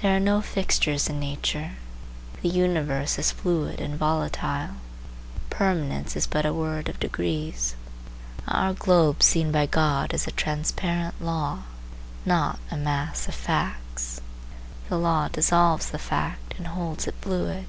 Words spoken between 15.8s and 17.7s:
the fact and holds it fluid.